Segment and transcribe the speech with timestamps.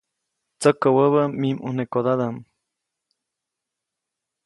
[0.59, 2.35] Tsäkä wäbä mij ʼmunekodadaʼm.